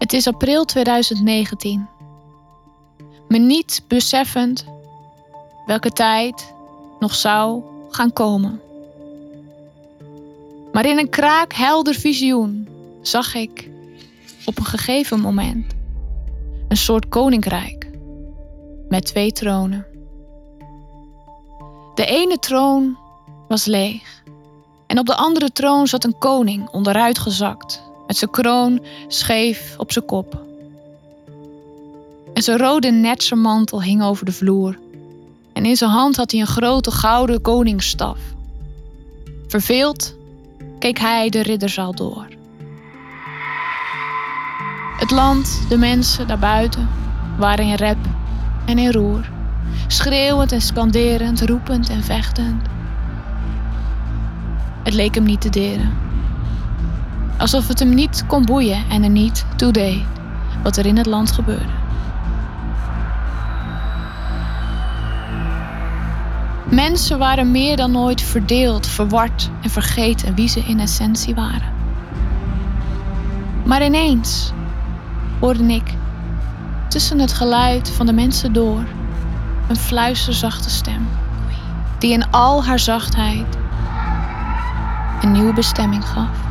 Het 0.00 0.12
is 0.12 0.26
april 0.26 0.64
2019. 0.64 1.88
Me 3.28 3.38
niet 3.38 3.84
beseffend 3.88 4.64
welke 5.66 5.90
tijd 5.90 6.54
nog 6.98 7.14
zou 7.14 7.62
gaan 7.90 8.12
komen. 8.12 8.60
Maar 10.72 10.86
in 10.86 10.98
een 10.98 11.08
kraakhelder 11.08 11.94
visioen 11.94 12.68
zag 13.02 13.34
ik 13.34 13.70
op 14.44 14.58
een 14.58 14.64
gegeven 14.64 15.20
moment 15.20 15.74
een 16.68 16.76
soort 16.76 17.08
koninkrijk 17.08 17.90
met 18.88 19.06
twee 19.06 19.32
tronen. 19.32 19.86
De 21.94 22.04
ene 22.04 22.38
troon 22.38 22.98
was 23.48 23.64
leeg 23.64 24.22
en 24.86 24.98
op 24.98 25.06
de 25.06 25.16
andere 25.16 25.52
troon 25.52 25.86
zat 25.86 26.04
een 26.04 26.18
koning 26.18 26.68
onderuit 26.68 27.18
gezakt 27.18 27.89
met 28.10 28.18
zijn 28.18 28.30
kroon 28.30 28.80
scheef 29.08 29.74
op 29.78 29.92
zijn 29.92 30.04
kop. 30.04 30.42
En 32.34 32.42
zijn 32.42 32.58
rode 32.58 32.90
netsermantel 32.90 33.82
hing 33.82 34.02
over 34.02 34.24
de 34.24 34.32
vloer. 34.32 34.78
En 35.52 35.64
in 35.64 35.76
zijn 35.76 35.90
hand 35.90 36.16
had 36.16 36.30
hij 36.30 36.40
een 36.40 36.46
grote 36.46 36.90
gouden 36.90 37.40
koningsstaf. 37.40 38.18
Verveeld 39.46 40.16
keek 40.78 40.98
hij 40.98 41.28
de 41.28 41.42
ridderzaal 41.42 41.94
door. 41.94 42.26
Het 44.98 45.10
land, 45.10 45.62
de 45.68 45.76
mensen 45.76 46.26
daarbuiten 46.26 46.88
waren 47.38 47.64
in 47.64 47.74
rep 47.74 47.98
en 48.66 48.78
in 48.78 48.92
roer. 48.92 49.30
Schreeuwend 49.86 50.52
en 50.52 50.62
skanderend, 50.62 51.40
roepend 51.40 51.88
en 51.88 52.02
vechtend. 52.02 52.62
Het 54.84 54.94
leek 54.94 55.14
hem 55.14 55.24
niet 55.24 55.40
te 55.40 55.50
deren. 55.50 56.09
Alsof 57.40 57.68
het 57.68 57.78
hem 57.78 57.94
niet 57.94 58.24
kon 58.26 58.44
boeien 58.44 58.84
en 58.88 59.02
er 59.02 59.10
niet 59.10 59.44
toe 59.56 59.72
deed 59.72 60.02
wat 60.62 60.76
er 60.76 60.86
in 60.86 60.96
het 60.96 61.06
land 61.06 61.32
gebeurde. 61.32 61.72
Mensen 66.70 67.18
waren 67.18 67.50
meer 67.50 67.76
dan 67.76 67.96
ooit 67.96 68.22
verdeeld, 68.22 68.86
verward 68.86 69.50
en 69.62 69.70
vergeten 69.70 70.34
wie 70.34 70.48
ze 70.48 70.60
in 70.60 70.80
essentie 70.80 71.34
waren. 71.34 71.72
Maar 73.64 73.84
ineens 73.84 74.52
hoorde 75.38 75.64
ik 75.64 75.94
tussen 76.88 77.18
het 77.18 77.32
geluid 77.32 77.90
van 77.90 78.06
de 78.06 78.12
mensen 78.12 78.52
door 78.52 78.84
een 79.68 79.76
fluisterzachte 79.76 80.70
stem, 80.70 81.08
die 81.98 82.12
in 82.12 82.30
al 82.30 82.64
haar 82.64 82.78
zachtheid 82.78 83.56
een 85.20 85.32
nieuwe 85.32 85.52
bestemming 85.52 86.08
gaf. 86.08 86.49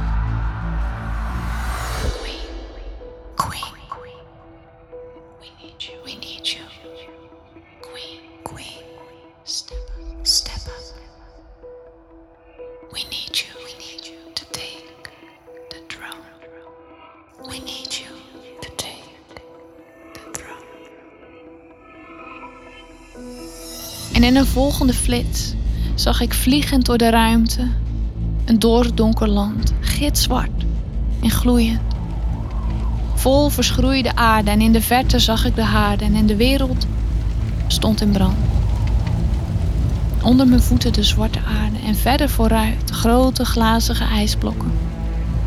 En 24.19 24.25
in 24.25 24.35
een 24.35 24.45
volgende 24.45 24.93
flits 24.93 25.53
zag 25.95 26.21
ik 26.21 26.33
vliegend 26.33 26.85
door 26.85 26.97
de 26.97 27.09
ruimte 27.09 27.67
een 28.45 28.59
doordonker 28.59 29.29
land, 29.29 29.73
gitzwart 29.79 30.65
en 31.21 31.29
gloeiend. 31.29 31.81
Vol 33.15 33.49
verschroeide 33.49 34.15
aarde 34.15 34.51
en 34.51 34.61
in 34.61 34.71
de 34.71 34.81
verte 34.81 35.19
zag 35.19 35.45
ik 35.45 35.55
de 35.55 35.63
haarden 35.63 36.15
en 36.15 36.25
de 36.25 36.35
wereld 36.35 36.87
stond 37.67 38.01
in 38.01 38.11
brand. 38.11 38.37
Onder 40.23 40.47
mijn 40.47 40.61
voeten 40.61 40.93
de 40.93 41.03
zwarte 41.03 41.39
aarde 41.39 41.77
en 41.85 41.95
verder 41.95 42.29
vooruit 42.29 42.89
grote 42.91 43.45
glazige 43.45 44.03
ijsblokken. 44.03 44.71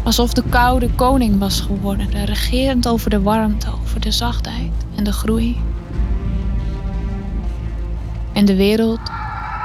Alsof 0.03 0.33
de 0.33 0.43
koude 0.49 0.91
koning 0.95 1.39
was 1.39 1.61
geworden, 1.61 2.25
regerend 2.25 2.89
over 2.89 3.11
de 3.11 3.21
warmte, 3.21 3.67
over 3.83 4.01
de 4.01 4.11
zachtheid 4.11 4.73
en 4.95 5.05
de 5.05 5.13
groei 5.13 5.57
en 8.33 8.45
de 8.45 8.57
wereld 8.57 9.01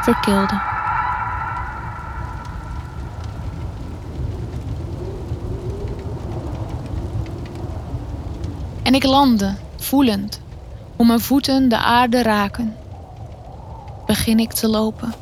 verkilde. 0.01 0.61
En 8.83 8.94
ik 8.94 9.03
landde, 9.03 9.56
voelend, 9.77 10.41
hoe 10.95 11.06
mijn 11.06 11.19
voeten 11.19 11.69
de 11.69 11.77
aarde 11.77 12.22
raken. 12.22 12.75
Begin 14.06 14.39
ik 14.39 14.53
te 14.53 14.67
lopen, 14.67 15.13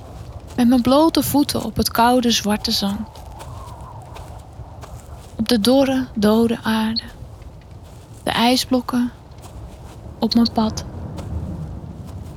met 0.55 0.67
mijn 0.67 0.81
blote 0.81 1.23
voeten 1.23 1.63
op 1.63 1.77
het 1.77 1.91
koude 1.91 2.31
zwarte 2.31 2.71
zand. 2.71 3.07
Op 5.35 5.47
de 5.47 5.59
dorre, 5.59 6.05
dode 6.15 6.59
aarde. 6.63 7.03
De 8.23 8.31
ijsblokken 8.31 9.11
op 10.19 10.33
mijn 10.33 10.51
pad. 10.51 10.85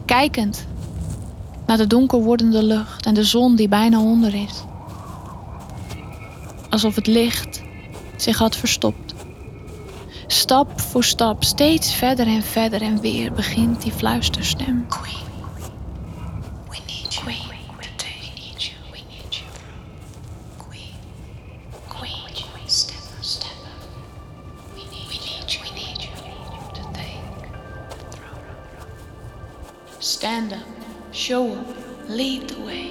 Kijkend 0.05 0.67
naar 1.69 1.77
de 1.77 1.87
donker 1.87 2.19
wordende 2.19 2.63
lucht 2.63 3.07
en 3.07 3.15
de 3.15 3.25
zon 3.25 3.57
die 3.57 3.69
bijna 3.69 4.01
onder 4.01 4.35
is. 4.35 4.65
Alsof 6.71 6.95
het 6.95 7.07
licht 7.07 7.63
zich 8.17 8.39
had 8.39 8.57
verstopt. 8.57 9.15
Stap 10.27 10.81
voor 10.81 11.05
stap, 11.05 11.45
steeds 11.45 11.95
verder 11.95 12.27
en 12.27 12.43
verder 12.43 12.83
en 12.83 13.01
weer 13.01 13.33
begint 13.33 13.83
die 13.83 13.93
fluisterstem. 13.93 14.87
Stand 29.99 30.53
up. 30.53 30.78
Show 31.11 31.53
up, 31.53 31.77
lead 32.09 32.49
the 32.49 32.61
way. 32.65 32.91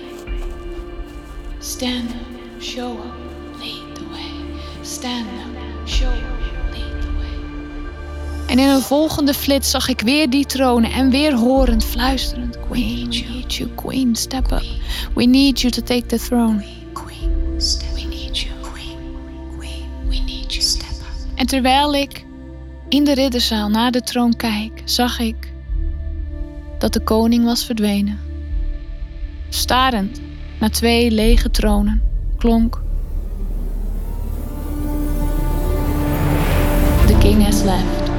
Stand 1.60 2.10
up, 2.10 2.62
show 2.62 2.92
up, 2.98 3.60
lead 3.60 3.96
the 3.96 4.04
way. 4.12 4.62
Stand 4.82 5.28
up, 5.28 5.88
show 5.88 6.10
up, 6.10 6.72
lead 6.72 7.02
the 7.02 7.12
way. 7.18 8.48
En 8.48 8.60
in 8.60 8.68
een 8.68 8.82
volgende 8.82 9.34
flits 9.34 9.70
zag 9.70 9.88
ik 9.88 10.02
weer 10.02 10.30
die 10.30 10.46
tronen 10.46 10.92
en 10.92 11.10
weer 11.10 11.34
horend, 11.34 11.84
fluisterend. 11.84 12.60
Queen, 12.60 13.10
we 13.10 13.26
need 13.30 13.56
you, 13.56 13.70
Queen, 13.76 14.16
step 14.16 14.52
up. 14.52 14.64
We 15.16 15.26
need 15.26 15.62
you 15.62 15.74
to 15.74 15.82
take 15.82 16.06
the 16.06 16.20
throne. 16.20 16.64
Queen, 16.94 17.62
step 17.62 17.94
We 17.94 18.02
need 18.02 18.40
you, 18.40 18.54
Queen, 18.62 18.98
Queen, 19.58 19.90
we 20.10 20.20
need 20.20 20.54
you, 20.54 20.62
step 20.62 20.90
up. 20.90 21.36
En 21.36 21.48
terwijl 21.48 21.94
ik 21.94 22.26
in 22.90 23.04
de 23.04 23.14
ridderzaal 23.14 23.70
naar 23.70 23.92
de 23.92 24.02
troon 24.02 24.36
kijk, 24.36 24.82
zag 24.86 25.20
ik 25.20 25.47
dat 26.78 26.94
de 26.94 27.00
koning 27.00 27.46
was 27.46 27.66
verdwenen. 27.66 28.20
Starend 29.50 30.22
naar 30.60 30.70
twee 30.70 31.12
lege 31.12 31.50
tronen 31.50 32.02
klonk. 32.38 32.82
The 37.06 37.18
king 37.20 37.44
has 37.44 37.64
left. 37.64 38.12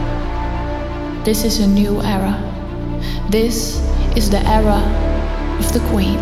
This 1.22 1.44
is 1.44 1.60
a 1.60 1.66
new 1.66 2.04
era. 2.04 2.38
This 3.30 3.78
is 4.14 4.28
the 4.28 4.40
era 4.44 4.82
of 5.58 5.70
the 5.70 5.80
queen. 5.92 6.18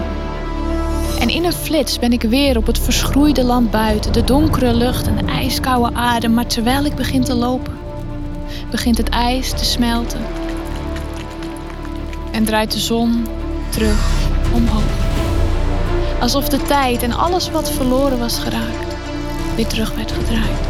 En 1.21 1.29
in 1.29 1.45
een 1.45 1.53
flits 1.53 1.99
ben 1.99 2.13
ik 2.13 2.23
weer 2.23 2.57
op 2.57 2.67
het 2.67 2.79
verschroeide 2.79 3.45
land 3.45 3.71
buiten, 3.71 4.13
de 4.13 4.25
donkere 4.25 4.75
lucht 4.75 5.07
en 5.07 5.17
de 5.17 5.33
ijskoude 5.33 5.95
aarde. 5.95 6.29
Maar 6.29 6.47
terwijl 6.47 6.85
ik 6.85 6.95
begin 6.95 7.25
te 7.25 7.35
lopen, 7.35 7.73
begint 8.71 8.97
het 8.97 9.09
ijs 9.09 9.51
te 9.51 9.65
smelten 9.65 10.21
en 12.37 12.45
draait 12.45 12.73
de 12.73 12.79
zon 12.79 13.27
terug 13.71 14.29
omhoog. 14.53 14.83
Alsof 16.21 16.49
de 16.49 16.63
tijd 16.63 17.03
en 17.03 17.13
alles 17.13 17.51
wat 17.51 17.71
verloren 17.71 18.19
was 18.19 18.39
geraakt, 18.39 18.97
weer 19.55 19.67
terug 19.67 19.95
werd 19.95 20.13
gedraaid. 20.13 20.67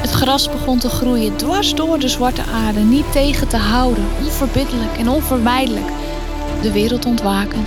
Het 0.00 0.10
gras 0.10 0.50
begon 0.50 0.78
te 0.78 0.88
groeien 0.88 1.36
dwars 1.36 1.74
door 1.74 1.98
de 1.98 2.08
zwarte 2.08 2.42
aarde, 2.42 2.80
niet 2.80 3.12
tegen 3.12 3.48
te 3.48 3.56
houden, 3.56 4.04
onverbiddelijk 4.20 4.96
en 4.98 5.08
onvermijdelijk, 5.08 5.90
de 6.62 6.72
wereld 6.72 7.06
ontwaken. 7.06 7.64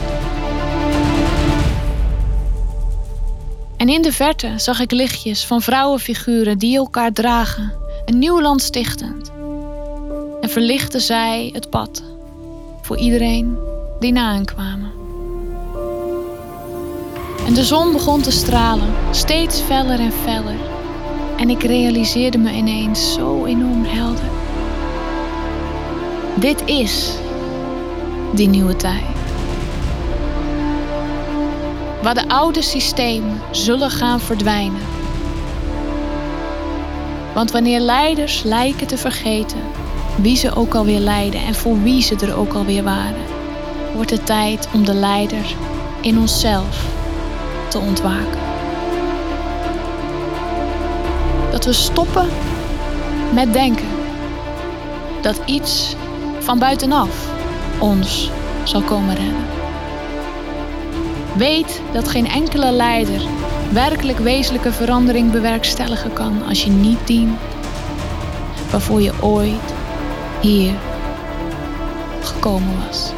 En 3.85 3.91
in 3.91 4.01
de 4.01 4.11
verte 4.11 4.53
zag 4.55 4.79
ik 4.79 4.91
lichtjes 4.91 5.45
van 5.45 5.61
vrouwenfiguren 5.61 6.57
die 6.57 6.77
elkaar 6.77 7.11
dragen, 7.11 7.73
een 8.05 8.19
nieuw 8.19 8.41
land 8.41 8.61
stichtend. 8.61 9.31
En 10.41 10.49
verlichten 10.49 11.01
zij 11.01 11.49
het 11.53 11.69
pad 11.69 12.03
voor 12.81 12.97
iedereen 12.97 13.57
die 13.99 14.11
na 14.11 14.33
hen 14.33 14.45
kwamen. 14.45 14.91
En 17.45 17.53
de 17.53 17.63
zon 17.63 17.91
begon 17.91 18.21
te 18.21 18.31
stralen, 18.31 18.93
steeds 19.11 19.59
feller 19.59 19.99
en 19.99 20.13
feller. 20.13 20.59
En 21.37 21.49
ik 21.49 21.63
realiseerde 21.63 22.37
me 22.37 22.51
ineens 22.51 23.13
zo 23.13 23.45
enorm 23.45 23.83
helder. 23.85 24.29
Dit 26.35 26.63
is 26.65 27.11
die 28.33 28.47
nieuwe 28.47 28.75
tijd. 28.75 29.14
Waar 32.05 32.13
de 32.13 32.27
oude 32.27 32.61
systemen 32.61 33.41
zullen 33.51 33.89
gaan 33.89 34.19
verdwijnen. 34.19 34.81
Want 37.33 37.51
wanneer 37.51 37.79
leiders 37.79 38.43
lijken 38.43 38.87
te 38.87 38.97
vergeten 38.97 39.59
wie 40.15 40.35
ze 40.35 40.55
ook 40.55 40.75
alweer 40.75 40.99
leiden 40.99 41.39
en 41.41 41.55
voor 41.55 41.81
wie 41.81 42.01
ze 42.01 42.15
er 42.15 42.35
ook 42.35 42.53
alweer 42.53 42.83
waren, 42.83 43.21
wordt 43.93 44.11
het 44.11 44.25
tijd 44.25 44.67
om 44.73 44.85
de 44.85 44.93
leider 44.93 45.45
in 46.01 46.19
onszelf 46.19 46.85
te 47.67 47.79
ontwaken. 47.79 48.39
Dat 51.51 51.65
we 51.65 51.73
stoppen 51.73 52.29
met 53.33 53.53
denken 53.53 53.89
dat 55.21 55.41
iets 55.45 55.95
van 56.39 56.59
buitenaf 56.59 57.29
ons 57.79 58.29
zal 58.63 58.81
komen 58.81 59.15
redden. 59.15 59.64
Weet 61.37 61.81
dat 61.93 62.07
geen 62.07 62.27
enkele 62.27 62.71
leider 62.71 63.21
werkelijk 63.71 64.17
wezenlijke 64.17 64.71
verandering 64.71 65.31
bewerkstelligen 65.31 66.13
kan 66.13 66.43
als 66.47 66.63
je 66.63 66.71
niet 66.71 67.07
dient 67.07 67.39
waarvoor 68.71 69.01
je 69.01 69.13
ooit 69.21 69.73
hier 70.41 70.73
gekomen 72.21 72.75
was. 72.87 73.11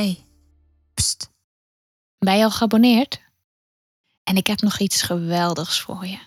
Hey. 0.00 0.24
Ben 2.18 2.36
je 2.36 2.44
al 2.44 2.50
geabonneerd? 2.50 3.20
En 4.24 4.36
ik 4.36 4.46
heb 4.46 4.60
nog 4.60 4.78
iets 4.78 5.02
geweldigs 5.02 5.80
voor 5.80 6.06
je. 6.06 6.18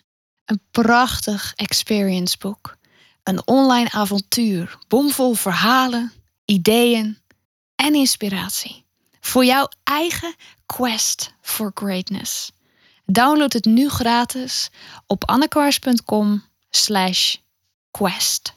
Een 0.46 0.62
prachtig 0.72 1.54
experience 1.56 2.38
boek. 2.38 2.78
Een 3.24 3.48
online 3.48 3.92
avontuur, 3.92 4.78
bomvol 4.88 5.34
verhalen, 5.34 6.14
ideeën 6.46 7.18
en 7.76 7.96
inspiratie. 7.96 8.86
Voor 9.20 9.46
jouw 9.46 9.68
eigen 9.84 10.36
quest 10.66 11.34
for 11.42 11.72
greatness. 11.74 12.52
Download 13.06 13.54
het 13.54 13.66
nu 13.66 13.90
gratis 13.90 14.70
op 15.08 15.26
annekwaars.com 15.26 16.44
slash 16.70 17.36
quest. 17.92 18.54